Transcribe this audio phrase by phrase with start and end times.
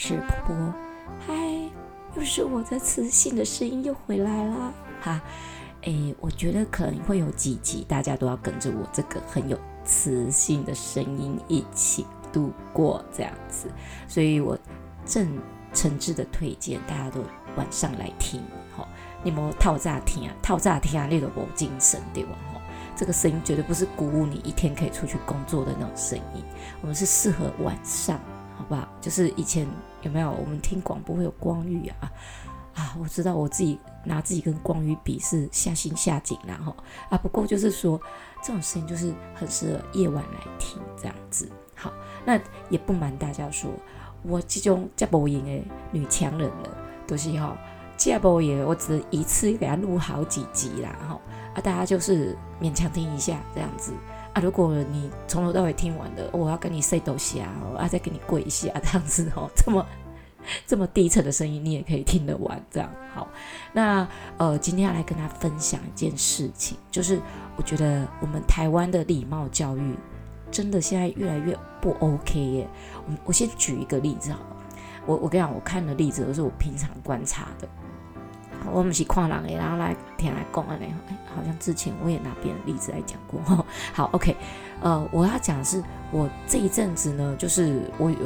[0.00, 0.14] 是
[0.46, 0.74] 波波，
[1.26, 1.34] 嗨，
[2.14, 5.20] 又是我的磁性的声音又回来了哈。
[5.82, 13.66] 诶，我觉得可能会有几集，大家都要跟着我这个很有磁性的声音一起度过这样子，
[14.06, 14.56] 所以我
[15.04, 15.36] 正
[15.74, 17.20] 诚挚的推荐大家都
[17.56, 18.40] 晚上来听，
[18.76, 18.86] 哈，
[19.24, 22.38] 你们套炸听啊，套炸听啊，那个无精神对吧？
[22.54, 22.60] 哈，
[22.94, 26.44] 这个声音绝对不是鼓舞你一天可以出去工作的那种声音，
[26.82, 28.20] 我们是适合晚上，
[28.68, 28.88] 吧？
[29.00, 29.66] 就是以前
[30.02, 32.12] 有没有我们听广播会有光遇啊？
[32.74, 36.76] 啊，我知道我自己拿自己跟光遇比是下心下井然后
[37.10, 38.00] 啊，不过就是说
[38.40, 41.48] 这种声音就是很适合夜晚来听这样子。
[41.74, 41.92] 好，
[42.24, 42.38] 那
[42.70, 43.68] 也不瞒大家说，
[44.22, 46.70] 我这种加播音的女强人了，
[47.06, 47.56] 都、是哈
[47.96, 51.20] 加播音，我只一次给他录好几集啦哈
[51.54, 53.92] 啊，大家就是勉强听一下这样子
[54.40, 59.84] 如果你从头到尾听完的，我要跟你 say 多谢啊，我要再给你跪一下这样子哦， 这么。
[60.66, 63.28] 这么低沉的声音，你也可以听得完，这样好。
[63.74, 64.08] 那
[64.38, 67.20] 呃，今天要来跟大家分享一件事情，就是
[67.54, 69.94] 我觉得我们台湾的礼貌教育
[70.50, 72.68] 真的现在越来越不 OK 耶。
[73.06, 74.56] 我我先举一个例子好了，
[75.04, 77.68] 我我跟你讲，我看的例子都是我平常观察的。
[78.72, 80.74] 我们是看人的，然后来听来讲的。
[80.74, 80.92] 哎，
[81.34, 83.40] 好像之前我也拿别人例子来讲过。
[83.92, 84.36] 好，OK，
[84.80, 88.18] 呃，我要讲的是我这一阵子呢，就是我有。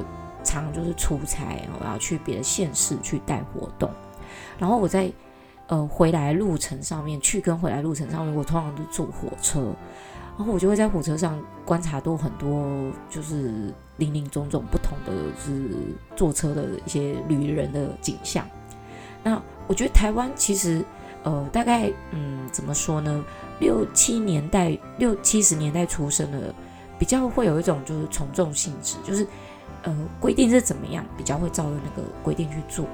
[0.44, 3.88] 常就是出差，我要去别的县市去带活动，
[4.58, 5.08] 然后我在
[5.68, 9.72] 呃回来路程上面，去跟回来路程上面，我通常都坐火车，
[10.36, 15.70] 然后我就会在火车上观察到很多就是林林总总不同的就是
[16.16, 18.44] 坐车的一些旅人的景象。
[19.22, 20.84] 那我觉得台湾其实
[21.22, 23.24] 呃大概嗯怎么说呢？
[23.60, 26.54] 六七年代六七十年代出生的，
[26.98, 29.26] 比较会有一种就是从众性质，就是。
[29.84, 32.86] 呃，规定是怎么样，比较会照着那个规定去做。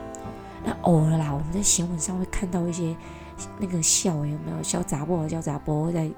[0.65, 2.97] 那偶尔啦，我们在新闻上会看到一些
[3.59, 6.11] 那个笑有没有小杂波、小杂波在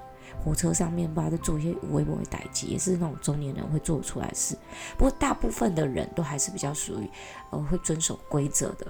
[0.44, 4.56] 火车上面吧，在做一些微博的代志，也是那种中年人会做出来的事。
[4.96, 7.10] 不过大部分的人都还是比较属于
[7.50, 8.86] 呃会遵守规则的。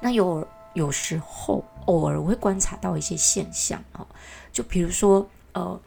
[0.00, 4.06] 那有有时候偶尔我会观察到一些现象哈，
[4.52, 5.80] 就比如说呃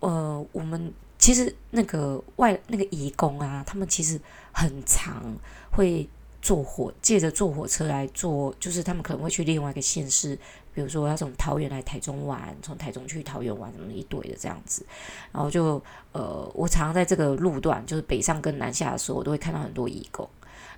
[0.00, 0.92] 呃我们。
[1.22, 4.18] 其实那个外那个义工啊，他们其实
[4.52, 5.22] 很常
[5.70, 6.08] 会
[6.40, 10.34] 坐火，借着坐火车来坐，就是他们可能会去另外一个县市，
[10.72, 14.82] 比如说要从桃园来台中玩，从台中去桃园玩，什么一堆的这样子。
[15.30, 15.74] 然后就
[16.12, 20.26] 呃，我常常在这个路段，就是北上跟南下的时候，我都会看到很多义工。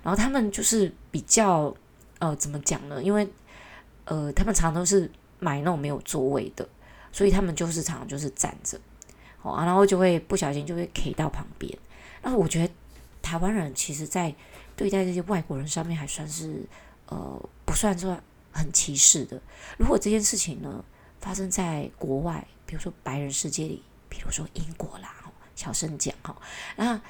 [0.03, 1.73] 然后他们就是比较
[2.23, 3.03] 呃，怎么讲呢？
[3.03, 3.27] 因为
[4.05, 6.65] 呃，他们常常都是买那种没有座位的，
[7.11, 8.79] 所以他们就是常常就是站着。
[9.41, 11.77] 哦，然后就会不小心就会 K 到旁边。
[12.21, 12.73] 那我觉得
[13.21, 14.33] 台湾人其实，在
[14.77, 16.65] 对待这些外国人上面还算是
[17.07, 18.17] 呃不算说
[18.53, 19.41] 很歧视的。
[19.77, 20.81] 如果这件事情呢
[21.19, 25.13] 发生在国外，比如说白人世界里，比如说英国啦，
[25.57, 26.33] 小声讲哈，
[26.77, 27.01] 那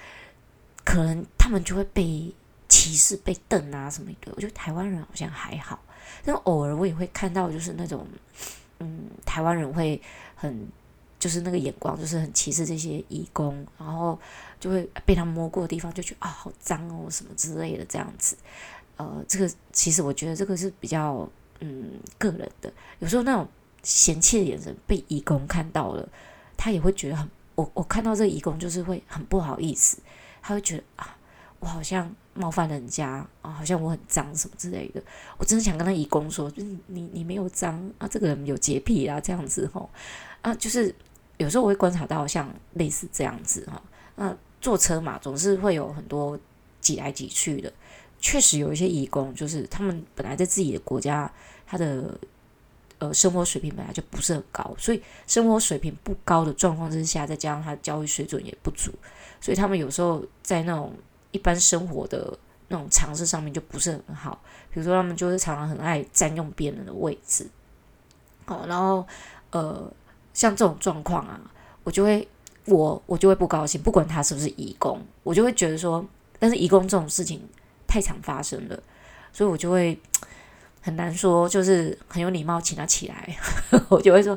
[0.83, 2.33] 可能他们就会被
[2.83, 4.31] 歧视、被瞪啊什么的。
[4.35, 5.79] 我觉得台湾人好像还好，
[6.25, 8.05] 但偶尔我也会看到，就是那种
[8.79, 10.01] 嗯，台湾人会
[10.35, 10.67] 很。
[11.19, 14.19] 就是那个眼光，就是很歧视这些义工，然后
[14.59, 18.35] 就会被他摸过的地方就觉得啊、好脏哦什么之类的这样子。
[18.97, 21.25] 呃，这个其实我觉得这个是比较
[21.61, 22.69] 嗯个人的，
[22.99, 23.47] 有时候那种
[23.83, 26.05] 嫌弃的眼神被义工看到了，
[26.57, 29.99] 他也会觉得很我我看到这个义工就是会很不好意思，
[30.41, 31.15] 他会觉得啊
[31.63, 35.01] 我好像冒犯人家啊，好像我很脏什么之类的。
[35.37, 39.89] 我真的想跟他移工说，就是你你没有脏啊，这个人有洁癖啊这样子吼
[40.41, 40.93] 啊就是。
[41.39, 43.81] 有时候我会观察到像类似这样子哈，
[44.15, 46.39] 那坐车嘛，总是会有很多
[46.79, 47.73] 挤来挤去的。
[48.19, 51.29] 确实有一些移工，就是他们本来在自己的国家，
[51.65, 52.17] 他的
[52.99, 58.91] 呃生活水平本来就不是很高，所以生活水平不高的状况之下，再加上他教育水准也不足，
[59.41, 60.93] 所以他们有时候在那种
[61.33, 62.39] 一般生活的
[62.69, 64.41] 那种常识上面就不是很好。
[64.71, 67.45] 比如说，他们就是常常很爱占用别人的位置，
[68.45, 69.05] 好，然后
[69.51, 69.91] 呃。
[70.35, 71.39] 像这种状况啊，
[71.83, 72.27] 我就会
[72.65, 76.03] 我我就会不高兴，不管他是不是移工，我就会觉得说，
[76.39, 77.39] 但是移工这种事情
[77.85, 78.81] 太常发生了，
[79.31, 79.95] 所以我就会
[80.81, 83.37] 很难说，就是很有礼貌请他起来，
[83.89, 84.35] 我就会说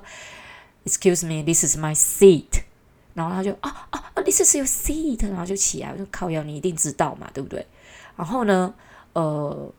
[0.85, 2.45] ，Excuse me, this is my seat，
[3.15, 7.65] 然后他就啊啊啊，this is your seat，然后就起来，我就靠腰，你一定知道嘛，对不对？
[8.17, 8.75] 然后呢，
[9.13, 9.71] 呃，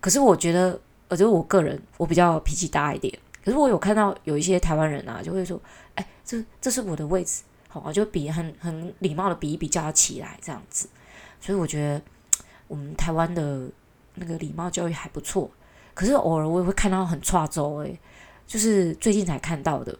[0.00, 3.16] 可是我觉得，呃，就是我个人，我比较脾气大一点。
[3.44, 5.60] 可是我有看到有一些台湾人啊，就会说
[5.96, 10.88] ：“哎，这这是我的位置，好，就比很很礼貌的比一比，叫他起来这样子。”
[11.42, 12.00] 所以我觉得
[12.66, 13.68] 我们台湾的
[14.14, 15.50] 那个礼貌教育还不错，
[15.92, 18.00] 可是偶尔我也会看到很差周诶，
[18.46, 19.94] 就是最近才看到的。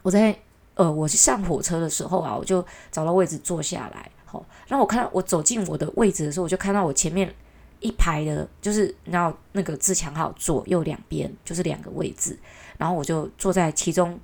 [0.00, 0.34] 我在
[0.74, 7.32] 呃，我去上火车的时候啊，我就找到位置坐下来，好，然后我看到我走进我的位置的时候，我就看到我前面
[7.80, 12.38] 一排的，就是然后那个自强号左右两边就是两个位置，
[12.78, 14.18] 然后我就坐在其中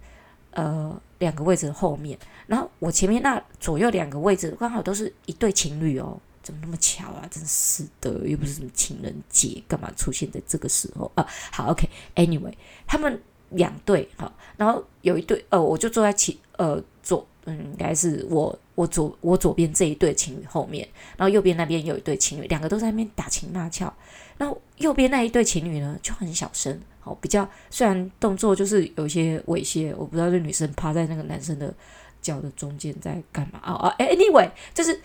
[0.51, 6.19] 呃两个位置的后面，然后我前面那左右两个位置刚好都是一对情侣哦。
[6.43, 7.29] 怎么那么巧啊！
[7.31, 11.25] 真是的，又不是什么情人节，干嘛出现在这个时候啊？
[11.53, 12.55] 好，OK，Anyway，
[12.87, 23.93] 他们两对哈，然后有一对，呃，我就坐在其呃左，嗯，应该是我我左我左边这一对情侣后面，然后右边那边有一对情侣，两个都在那边打情骂俏，
[24.39, 31.73] 然后右边那一对情侣呢就很小声，好，比较虽然动作就是有一些猥亵，我不知道这女生趴在那个男生的
[32.21, 35.01] 脚的中间在干嘛啊啊，Anyway，就是。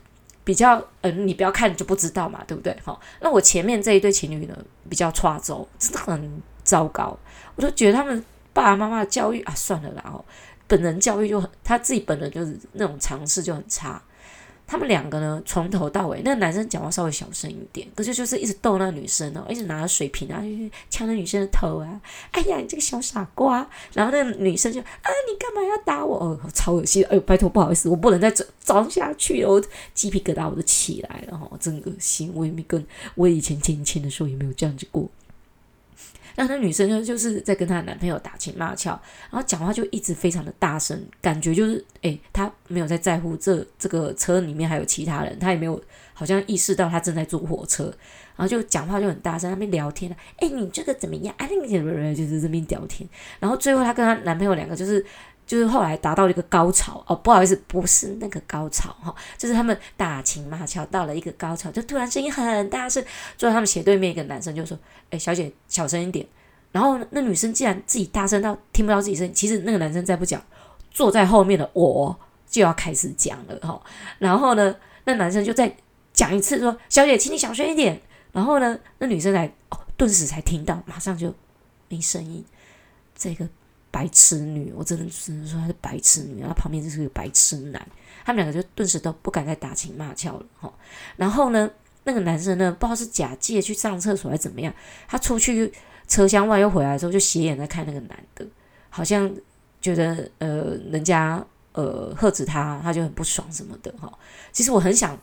[0.45, 2.77] 比较，嗯、你不要看就不知道嘛，对不对？
[2.83, 4.55] 好，那我前面这一对情侣呢，
[4.87, 7.17] 比较差周，真的很糟糕。
[7.55, 8.23] 我就觉得他们
[8.55, 10.23] 爸爸妈妈的教育啊，算了啦，哦
[10.65, 14.01] 本人教育就很，他自己本人就是那种常识就很差。
[14.67, 20.41] 他们两个呢，从头到尾，那个男生讲话稍微小声一点，可是就是一直逗那女生哦，一直拿着水瓶啊，
[20.89, 23.69] 敲那女生的头啊，哎呀，你这个小傻瓜！
[23.93, 24.85] 然后那个女生就啊，
[25.29, 26.17] 你干嘛要打我？
[26.17, 27.03] 哦，超恶心！
[27.11, 29.63] 哎呦，拜托，不好意思，我不能再找找下去了，我
[29.93, 32.31] 鸡皮疙瘩我都起来了哈，真恶心！
[32.33, 35.07] 我也没跟我以前年轻的时候也没有这样子过。
[36.35, 38.91] 那那女生就就是在跟她男朋友打情骂俏，
[39.31, 45.81] 然后讲话就一直非常的大声，感觉就是诶，她没有在在乎这这个车里面还有其他人，她也没有
[46.13, 47.85] 好像意识到她正在坐火车，
[48.35, 51.33] 然后就讲话就很大声，那边聊天了，诶，你这个怎么样？
[51.37, 53.07] 啊，那个就是这边聊天，
[53.39, 55.05] 然后最后她跟她男朋友两个就是。
[55.45, 63.03] 就是后来达到了一个高潮哦，不好意思，不是那个高潮哈，就是他们打情骂俏到了一个高潮，就突然声音很大声，
[63.37, 64.77] 坐在他们斜对面一个男生就说
[65.11, 66.25] ：“哎，小姐，小声一点。”
[66.71, 70.41] 然后那女生竟然自己大声到听不到自己声音，其实那个男生再不讲，
[70.89, 73.79] 坐在后面的我就要开始讲了哈。
[74.19, 74.75] 然后呢，
[75.05, 75.75] 那男生就再
[76.11, 78.01] 讲一次说：“小姐，请你小声一点。”
[78.33, 81.33] 然后呢，那女生才哦，顿时才听到，马上就
[81.87, 82.43] 没声音。
[83.15, 83.47] 这个。
[83.95, 87.87] 白痴女，我真的只能说她是白痴女，然后旁边就是个白痴男，
[88.25, 90.69] 他们两个就顿时都不敢再打情骂俏了哈。
[91.15, 91.71] 然后呢，
[92.03, 94.73] 那个男生呢，不知道是假借去上厕所还是怎么样，
[95.07, 95.71] 他出去
[96.09, 98.45] 车厢外又回来的时候，就斜眼在看那个男的，
[98.89, 99.33] 好像
[99.79, 104.11] 觉得呃人家呃呵斥他，他就很不爽什么的哈。
[104.51, 105.17] 其实我很想，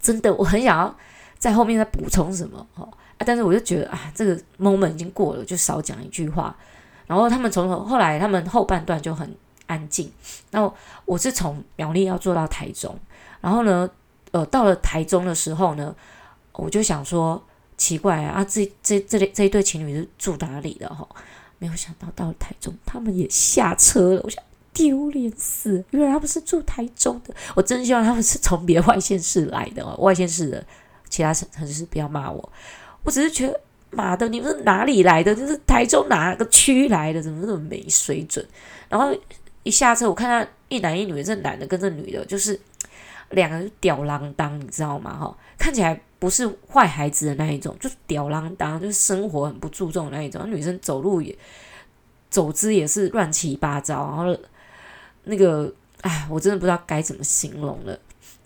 [0.00, 0.96] 真的我很想要
[1.38, 2.88] 在后面再补充什么哈，
[3.18, 6.56] 但是我就觉得啊，这个 moment 已经过了，就少讲一句话。
[7.06, 9.34] 然后他们从头后来，他们后半段就很
[9.66, 10.10] 安静。
[10.50, 10.74] 然后
[11.04, 12.98] 我是从苗栗要坐到台中，
[13.40, 13.88] 然后呢，
[14.30, 15.94] 呃，到了台中的时候呢，
[16.52, 17.42] 我就想说
[17.76, 21.06] 奇怪啊，这这这这这一对情侣是住哪里的哈？
[21.58, 24.20] 没有想到到了台中，他们也下车了。
[24.24, 24.42] 我想
[24.72, 27.34] 丢脸死，原来他们是住台中的。
[27.54, 30.64] 我真希望他们是从别外县市来的哦，外县市的
[31.08, 32.52] 其他城城市不要骂我。
[33.02, 33.60] 我只是觉得。
[33.94, 35.34] 妈的，你们是哪里来的？
[35.34, 37.22] 就是台中哪个区来的？
[37.22, 38.44] 怎么那么没水准？
[38.88, 39.16] 然后
[39.62, 42.58] 一下车，我看到一男一女，这男的跟这女的，就是
[43.30, 45.16] 两个吊郎当，你知道吗？
[45.16, 50.50] 哈，看起来不是坏孩子的那一种，就是吊郎当，就是生活很不注重那一种。
[50.50, 51.36] 女生走路也
[52.30, 54.38] 走姿也是乱七八糟，然后
[55.24, 55.72] 那个，
[56.02, 57.98] 哎，我真的不知道该怎么形容了。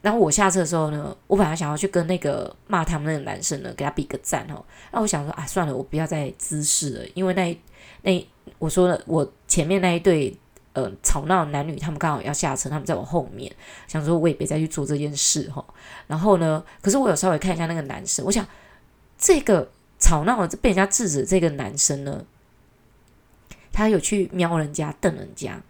[0.09, 4.65] 然后我下车的时候呢，我本来想要去跟那个骂他们那个男生呢，给他比个赞哦。
[4.91, 7.61] 那我想说啊，算了，我不要再滋事了，因为那
[8.00, 8.27] 那
[8.59, 10.35] 我说了，我前面那一对
[10.73, 13.55] 呃吵闹男女，他们刚好要下车，他们在我后面，
[13.87, 15.75] 想说我也别再去做这件事哈、哦。
[16.07, 18.47] 然后呢，可是我有稍微看一下那个男生，我想
[19.19, 22.25] 这个吵闹被人家制止这个男生呢，
[23.71, 25.61] 他有去瞄人家、瞪人家。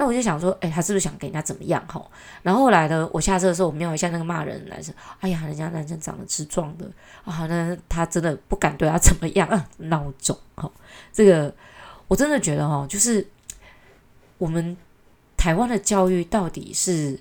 [0.00, 1.84] 那我就想说，哎，他是不是想给人家怎么样？
[1.86, 2.10] 吼，
[2.42, 6.86] 然后后来呢，我下车的时候，我瞄一下那个骂人男生，哎呀，人家男生长得直壮的
[7.22, 10.72] 啊，那他真的不敢对他怎么样啊，孬种，哈，
[11.12, 11.54] 这个
[12.08, 13.28] 我真的觉得，哈，就是
[14.38, 14.74] 我们
[15.36, 17.20] 台湾的教育到底是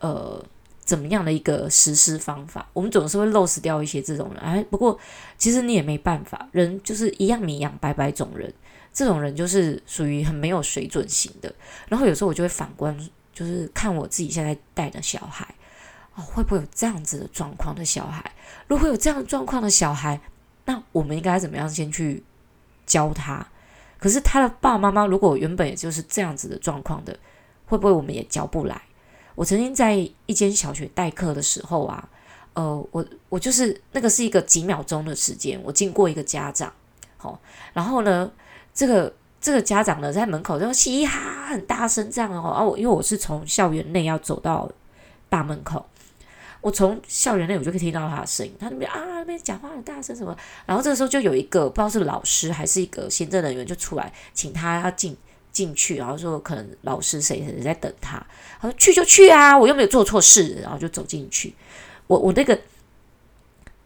[0.00, 0.44] 呃
[0.84, 2.68] 怎么样的一个实施方法？
[2.74, 4.98] 我们总是会漏失掉一些这种人，哎，不过
[5.38, 8.52] 其实你也没办法，人就是一样米养百百种人。
[8.92, 11.52] 这种人就是属于很没有水准型的，
[11.88, 12.96] 然后有时候我就会反观，
[13.32, 15.46] 就是看我自己现在带的小孩，
[16.14, 18.32] 哦，会不会有这样子的状况的小孩？
[18.66, 20.20] 如果有这样状况的小孩，
[20.64, 22.22] 那我们应该怎么样先去
[22.84, 23.46] 教他？
[23.98, 27.18] 可是他的爸爸妈妈如果原本也就是这样子的状况的，
[27.66, 28.80] 会不会我们也教不来？
[29.34, 29.94] 我曾经在
[30.26, 32.08] 一间小学代课的时候啊，
[32.54, 36.72] 呃，我我就是那个是一个几秒钟的时间，我经过一个家长，
[37.16, 37.40] 好、
[37.72, 38.30] 然后呢，
[38.78, 44.70] 这个这个家长呢在门口就嘻哈很大声这样哦，啊，我因为我是从校园内要走到
[45.28, 45.84] 大门口，
[46.60, 55.16] 我从校园内我就可以听到他的声音，他那边啊那边讲话很大声什么，然后这个时候就有一个不知道是老师还是一个行政人员就出来请他要进
[55.50, 58.24] 进去，然后说可能老师谁谁在等他，
[58.60, 61.52] 他说去就去啊，我又没有做错事，然后就走进去。
[62.06, 62.56] 我我那个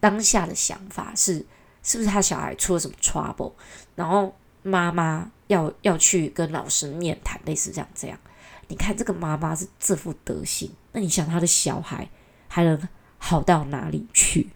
[0.00, 1.46] 当下的想法是，
[1.82, 3.52] 是不是他小孩出了什么 trouble，
[3.94, 8.18] 然后妈妈要要去跟老师面谈，类似这样这样。
[8.68, 12.08] 你看这个妈妈是这副德行，那你想他的小孩
[12.48, 12.80] 还能
[13.18, 14.48] 好到哪里去，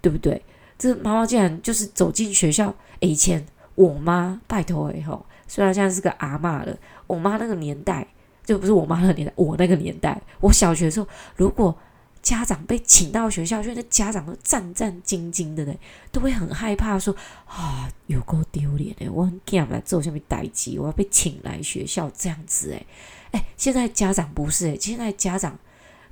[0.00, 0.44] 对不对？
[0.78, 6.76] 这妈妈竟然就是走进学校，诶，以前我妈拜托诶吼，虽然现在是个阿嬷了，
[7.06, 8.06] 我妈那个年代
[8.44, 11.76] 就不是我妈那个年代，我那个年代，我小学的时候，如果
[12.22, 15.76] 家长被请到学校，所以那家长都战战兢兢的嘞，
[16.12, 17.12] 都会很害怕说
[17.46, 22.86] 啊，有够丢脸的，我很惊来做下面待机，我要被请来学校这样子诶。
[23.32, 25.58] 诶，现在家长不是诶，现在家长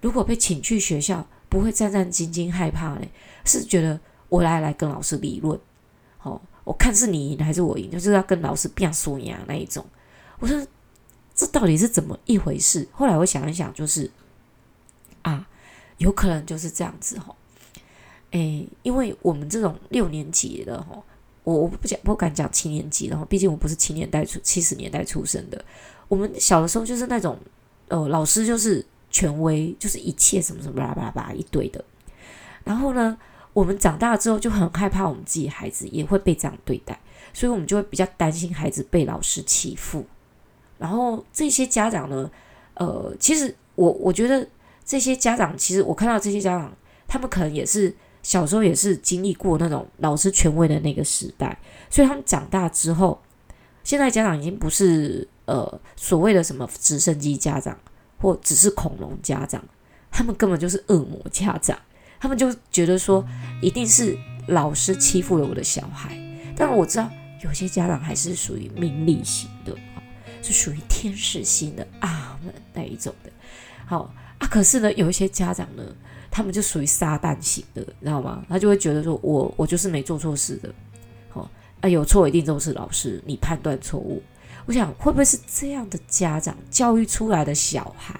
[0.00, 3.08] 如果被请去学校，不会战战兢兢害怕嘞，
[3.44, 5.56] 是觉得我来来跟老师理论，
[6.24, 9.86] 哦，我看是你赢还是我赢，就是要跟老师变输赢那一种。
[10.40, 10.66] 我说
[11.36, 12.88] 这到底是怎么一回事？
[12.90, 14.10] 后来我想一想，就是。
[16.00, 17.34] 有可能就是这样子哈，
[18.30, 20.98] 诶，因为我们这种六年级的哈，
[21.44, 25.62] 我我不讲不敢讲七年级的哈，毕竟我不是七年代出七十年代出生的。
[26.08, 27.38] 我们小的时候就是那种，
[27.88, 31.84] 呃，老师就是权威，就是一切什么什么巴拉巴拉一堆的。
[32.64, 33.18] 然后呢，
[33.52, 36.98] 我们长大之后就很害怕我们自己孩子也会被这样对待，
[37.34, 40.06] 所以我们就会比较担心孩子被老师欺负。
[40.78, 42.30] 然后这些家长呢，
[42.72, 44.48] 呃，其实我我觉得。
[44.84, 51.58] 这些家长其实我看到这些家长，他们可能也是小时候也是经历过那种老师权威的那个时代，
[51.88, 53.22] 所以他们长大之后，
[53.84, 57.78] 现在家长已经不是呃所谓的什么直升机家长
[58.18, 59.64] 或只是恐龙家长，
[60.10, 61.78] 他们根本就是恶魔家长，
[62.18, 63.24] 他们就觉得说
[63.62, 64.18] 一定是
[64.48, 66.18] 老师欺负了我的小孩，
[66.56, 67.08] 但我知道
[67.42, 69.74] 有些家长还是属于命令型的，
[70.42, 72.38] 是属于天使型的啊
[72.74, 73.30] 那一种的，
[73.86, 74.12] 好。
[74.40, 75.84] 啊，可是呢，有一些家长呢，
[76.30, 78.44] 他们就属于撒旦型的，你知道吗？
[78.48, 80.74] 他就会觉得说，我我就是没做错事的，
[81.28, 81.48] 好
[81.80, 84.20] 啊，有错一定都是老师，你判断错误。
[84.66, 88.18] 我想会不会是这样的家长教育出来的小孩，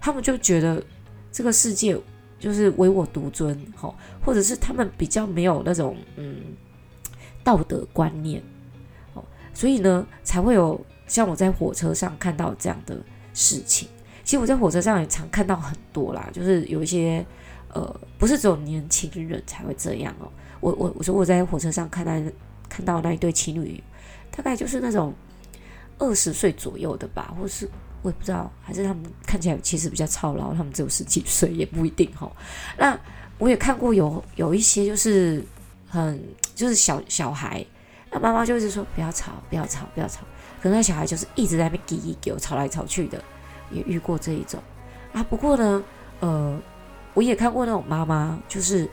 [0.00, 0.82] 他们就觉得
[1.30, 1.96] 这个世界
[2.38, 6.36] 就是唯我独尊，好，或者是他们比较没有那种嗯
[7.44, 8.42] 道德观念，
[9.14, 9.22] 哦，
[9.52, 12.96] 所以呢，才会有像我在火车上看到这样的
[13.34, 13.88] 事情。
[14.30, 17.26] 其实我在火车上也常看到很多啦，就是有一些
[17.74, 20.30] 呃，不是只有年轻人才会这样哦。
[20.60, 22.12] 我我我说我在火车上看到
[22.68, 23.82] 看到那一对情侣，
[24.30, 25.12] 大概就是那种
[25.98, 27.68] 二十岁左右的吧，或是
[28.02, 32.30] 我也不知道，还是他们看起来其实比较操劳，他们只有十几岁也不一定哈。
[32.78, 32.96] 那
[33.36, 35.44] 我也看过有有一些就是
[35.88, 36.22] 很
[36.54, 37.66] 就是小小孩，
[38.12, 40.20] 那妈妈就是说不要吵，不要吵，不要吵，
[40.62, 43.20] 可那小孩就是一直在那边叽叽给吵来吵去的。
[43.70, 44.62] 也遇过这一种
[45.12, 45.82] 啊，不过呢，
[46.20, 46.60] 呃，
[47.14, 48.88] 我也看过那种妈妈，就是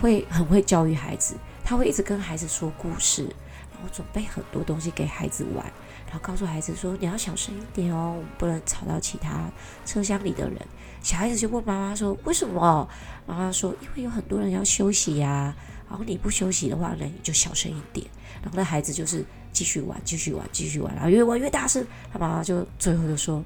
[0.00, 1.34] 会很会教育孩子，
[1.64, 3.24] 她会一直跟孩子说故事，
[3.72, 5.64] 然后准备很多东西给孩子玩，
[6.06, 9.50] 然后告诉孩子说你要小声一点哦，我们不能吵到其他
[9.86, 10.58] 车厢里的人。
[11.02, 12.88] 小孩子就问妈妈说为什么？
[13.26, 15.54] 妈妈说因为有很多人要休息呀，
[15.88, 18.06] 然后你不休息的话呢，你就小声一点。
[18.42, 21.84] 然后那孩子就是继续玩，继续玩，继续玩，然后越玩越大声。
[22.12, 23.42] 他妈妈就最后就说。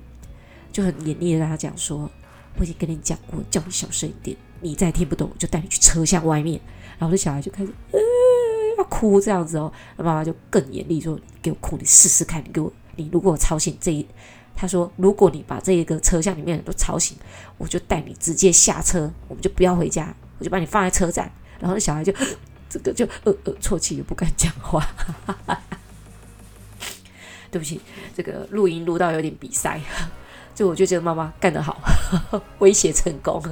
[0.77, 2.07] 就很严厉的跟他讲说
[2.61, 4.37] ：“我已经跟你讲过，叫你小声一点。
[4.61, 6.61] 你再听不懂，我就带你去车厢外面。”
[7.01, 7.99] 然后这小孩就开始呃
[8.77, 9.73] 要哭这样子哦。
[9.97, 14.07] 那妈妈就更严厉说：“给我哭，你试试看，你给我，你如果吵醒这一，
[14.55, 17.17] 他说如果你把这一个车厢里面人都吵醒，
[17.57, 22.13] 我就带你直接下车，我们就不要回家，我就把你放在车站。”然后那小孩就
[22.69, 24.87] 这个就呃呃啜泣，也不敢讲话。
[27.51, 27.81] 对不起，
[28.15, 29.81] 这个录音录到有点比赛。
[30.57, 31.79] 就我就觉得妈妈干得好，
[32.61, 33.43] 威胁成功。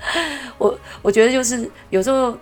[0.56, 2.34] 我我觉得就是有时候，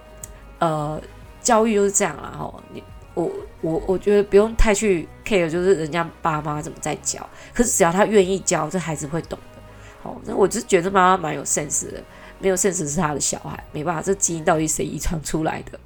[0.60, 1.02] 呃，
[1.42, 2.32] 教育就是这样啦。
[2.38, 2.80] 哈，你
[3.14, 3.28] 我
[3.60, 7.28] 我我觉得不用太去 care，就是人家爸妈怎么在教。
[7.52, 9.60] 可是只要他愿意教，这孩子会懂的。
[10.04, 12.00] 好，那我就觉得妈妈蛮有 sense 的，
[12.38, 15.80] 没有 sense 是他的小孩，没办法，这基因到底谁遗传出来的？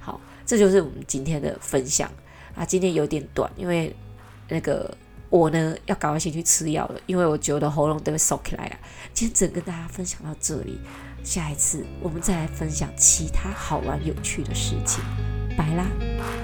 [0.00, 2.10] 好，这就是我们今天的分享
[2.56, 2.64] 啊。
[2.64, 3.94] 今天有点短，因为
[4.48, 4.90] 那个。
[5.34, 8.78] 我呢要赶快先去吃药了，因为我觉得喉咙都被烧起来啊。
[9.12, 10.78] 今天只跟大家分享到这里，
[11.24, 15.02] 下一次我们再来分享其他好玩有趣的事情。
[15.58, 16.43] 拜啦。